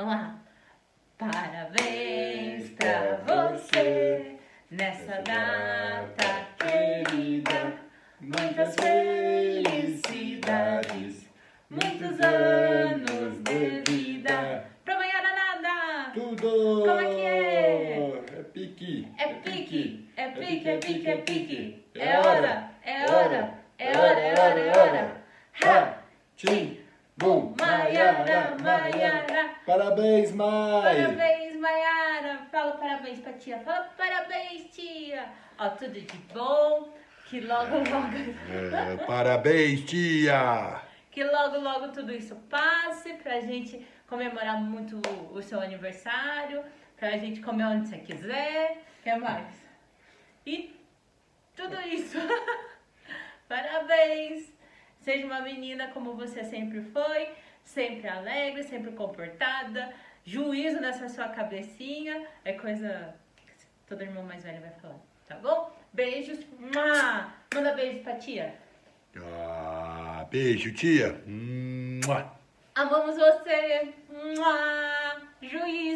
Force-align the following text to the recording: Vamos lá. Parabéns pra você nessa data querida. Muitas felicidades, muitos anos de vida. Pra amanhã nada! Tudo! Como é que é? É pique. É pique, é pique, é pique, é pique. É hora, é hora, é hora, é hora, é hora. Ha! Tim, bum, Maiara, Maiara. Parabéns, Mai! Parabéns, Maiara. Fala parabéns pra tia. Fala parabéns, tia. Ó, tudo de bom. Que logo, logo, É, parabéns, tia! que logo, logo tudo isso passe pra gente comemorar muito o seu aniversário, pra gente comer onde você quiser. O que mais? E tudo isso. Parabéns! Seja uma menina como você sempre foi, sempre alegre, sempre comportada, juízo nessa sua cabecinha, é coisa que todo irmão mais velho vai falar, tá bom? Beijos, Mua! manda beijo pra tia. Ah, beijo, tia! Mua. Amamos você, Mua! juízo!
Vamos 0.00 0.14
lá. 0.14 0.34
Parabéns 1.18 2.70
pra 2.70 3.20
você 3.26 4.38
nessa 4.70 5.20
data 5.20 6.46
querida. 6.58 7.74
Muitas 8.18 8.74
felicidades, 8.76 11.28
muitos 11.68 12.18
anos 12.18 13.42
de 13.42 13.82
vida. 13.90 14.64
Pra 14.86 14.94
amanhã 14.94 15.20
nada! 15.20 16.12
Tudo! 16.14 16.84
Como 16.86 16.98
é 16.98 17.04
que 17.04 17.20
é? 17.20 17.98
É 18.38 18.42
pique. 18.54 19.06
É 19.18 19.34
pique, 19.34 20.08
é 20.16 20.28
pique, 20.28 20.66
é 20.66 20.78
pique, 20.78 21.10
é 21.10 21.16
pique. 21.18 21.84
É 21.94 22.18
hora, 22.18 22.70
é 22.82 23.04
hora, 23.04 23.52
é 23.78 23.98
hora, 23.98 24.18
é 24.18 24.32
hora, 24.32 24.60
é 24.60 24.78
hora. 24.78 25.20
Ha! 25.62 25.98
Tim, 26.36 26.79
bum, 27.16 27.54
Maiara, 27.58 28.56
Maiara. 28.62 29.50
Parabéns, 29.66 30.32
Mai! 30.32 30.96
Parabéns, 31.04 31.56
Maiara. 31.56 32.38
Fala 32.50 32.72
parabéns 32.72 33.20
pra 33.20 33.32
tia. 33.34 33.58
Fala 33.60 33.88
parabéns, 33.96 34.70
tia. 34.74 35.26
Ó, 35.58 35.68
tudo 35.70 35.92
de 35.92 36.16
bom. 36.32 36.92
Que 37.26 37.40
logo, 37.40 37.76
logo, 37.76 38.16
É, 38.50 38.96
parabéns, 39.06 39.84
tia! 39.84 40.82
que 41.12 41.22
logo, 41.22 41.58
logo 41.58 41.88
tudo 41.92 42.12
isso 42.12 42.34
passe 42.48 43.12
pra 43.14 43.40
gente 43.40 43.86
comemorar 44.08 44.60
muito 44.60 45.00
o 45.32 45.40
seu 45.42 45.60
aniversário, 45.60 46.64
pra 46.96 47.10
gente 47.18 47.40
comer 47.40 47.64
onde 47.66 47.88
você 47.88 47.98
quiser. 47.98 48.82
O 48.98 49.02
que 49.04 49.14
mais? 49.14 49.46
E 50.44 50.74
tudo 51.54 51.80
isso. 51.82 52.18
Parabéns! 53.48 54.52
Seja 55.00 55.26
uma 55.26 55.40
menina 55.40 55.88
como 55.88 56.14
você 56.14 56.44
sempre 56.44 56.82
foi, 56.82 57.28
sempre 57.64 58.06
alegre, 58.08 58.62
sempre 58.62 58.92
comportada, 58.92 59.92
juízo 60.24 60.80
nessa 60.80 61.08
sua 61.08 61.28
cabecinha, 61.28 62.26
é 62.44 62.52
coisa 62.52 63.14
que 63.36 63.44
todo 63.86 64.02
irmão 64.02 64.22
mais 64.22 64.44
velho 64.44 64.60
vai 64.60 64.70
falar, 64.72 65.00
tá 65.26 65.36
bom? 65.36 65.72
Beijos, 65.92 66.38
Mua! 66.58 67.32
manda 67.54 67.72
beijo 67.72 68.02
pra 68.02 68.16
tia. 68.16 68.54
Ah, 69.16 70.26
beijo, 70.30 70.72
tia! 70.74 71.20
Mua. 71.26 72.32
Amamos 72.74 73.16
você, 73.16 73.92
Mua! 74.08 75.22
juízo! 75.42 75.89